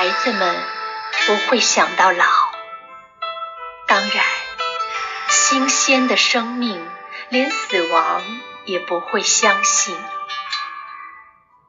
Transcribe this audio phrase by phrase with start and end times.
[0.00, 0.56] 孩子们
[1.26, 2.24] 不会想到老。
[3.86, 4.24] 当然，
[5.28, 6.82] 新鲜的生命
[7.28, 8.22] 连死亡
[8.64, 9.94] 也不会相信。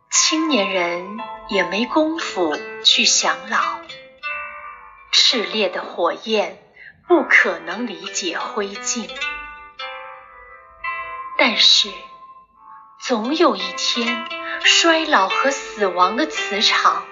[0.09, 1.19] 青年人
[1.49, 3.81] 也没工夫去想老。
[5.11, 6.57] 炽烈的火焰
[7.09, 9.09] 不可能理解灰烬，
[11.37, 11.89] 但是
[12.97, 14.25] 总有一天，
[14.63, 17.03] 衰老和死亡的磁场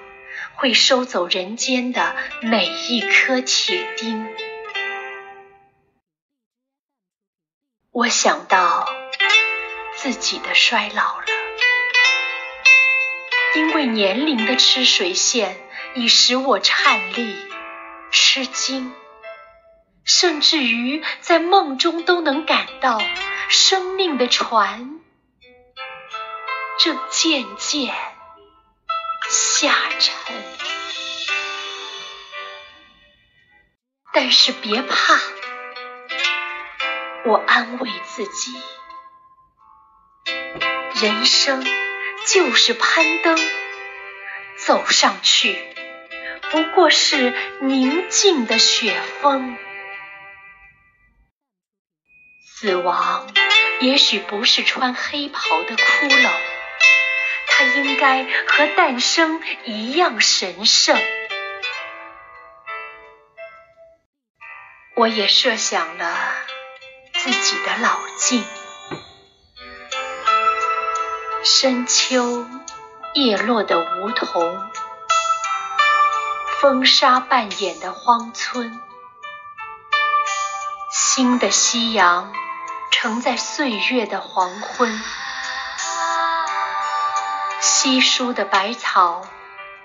[0.59, 4.27] 会收走人间的每一颗铁钉。
[7.93, 8.85] 我想到
[9.95, 11.25] 自己的衰老了，
[13.55, 15.55] 因为年龄的吃水线
[15.95, 17.37] 已使我颤栗。
[18.11, 18.93] 吃惊，
[20.03, 22.99] 甚至于在梦中都能感到
[23.47, 24.99] 生命的船
[26.79, 27.95] 正渐渐
[29.29, 30.18] 下沉。
[34.21, 35.17] 但是别怕，
[37.25, 38.53] 我安慰自己，
[41.01, 41.65] 人生
[42.27, 43.39] 就是攀登，
[44.57, 45.73] 走上去。
[46.51, 49.57] 不过是宁静的雪峰，
[52.45, 53.25] 死亡
[53.79, 56.29] 也许不是穿黑袍的骷髅，
[57.47, 60.99] 它应该和诞生一样神圣。
[64.99, 66.13] 我也设想了
[67.13, 68.43] 自己的老境，
[71.41, 72.45] 深秋
[73.13, 74.69] 叶落的梧桐。
[76.59, 78.77] 风沙扮演的荒村，
[80.91, 82.33] 新的夕阳
[82.91, 85.01] 承载岁月的黄昏，
[87.61, 89.25] 稀疏的白草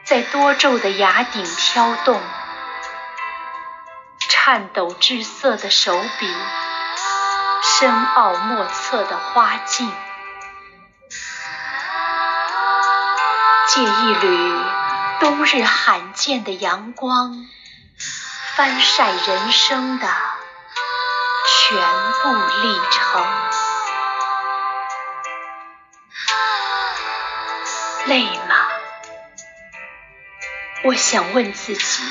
[0.04, 2.20] 在多皱的崖顶飘动，
[4.47, 6.37] 颤抖之色的手笔，
[7.62, 9.91] 深奥莫测的花径，
[13.69, 14.60] 借一缕。
[15.21, 17.47] 冬日罕见的阳光，
[18.54, 20.06] 翻晒人生的
[21.49, 21.78] 全
[22.22, 23.27] 部历程。
[28.04, 28.56] 累吗？
[30.84, 32.03] 我想问自己。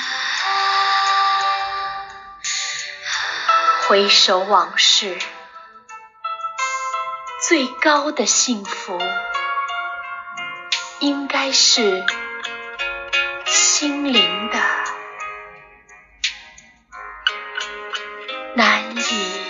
[3.88, 5.18] 回首往事，
[7.48, 9.00] 最高的幸福，
[11.00, 12.06] 应该是。
[13.46, 14.60] 心灵的
[18.56, 19.43] 难以。